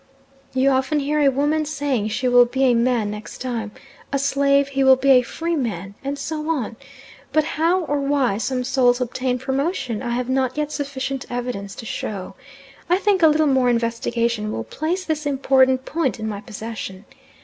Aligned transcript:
You 0.55 0.69
often 0.71 0.99
hear 0.99 1.19
a 1.19 1.29
woman 1.29 1.63
saying 1.63 2.07
she 2.07 2.27
will 2.27 2.45
be 2.45 2.63
a 2.63 2.73
man 2.73 3.11
next 3.11 3.37
time, 3.37 3.71
a 4.11 4.17
slave 4.17 4.69
he 4.69 4.83
will 4.83 4.95
be 4.95 5.11
a 5.11 5.21
freeman, 5.21 5.93
and 6.03 6.17
so 6.17 6.49
on, 6.49 6.75
but 7.31 7.43
how 7.43 7.81
or 7.81 7.99
why 8.01 8.39
some 8.39 8.63
souls 8.63 8.99
obtain 8.99 9.37
promotion 9.37 10.01
I 10.01 10.15
have 10.15 10.27
not 10.27 10.57
yet 10.57 10.71
sufficient 10.71 11.27
evidence 11.29 11.75
to 11.75 11.85
show. 11.85 12.33
I 12.89 12.97
think 12.97 13.21
a 13.21 13.27
little 13.27 13.45
more 13.45 13.69
investigation 13.69 14.51
will 14.51 14.63
place 14.63 15.05
this 15.05 15.27
important 15.27 15.85
point 15.85 16.19
in 16.19 16.27
my 16.27 16.41
possession. 16.41 17.05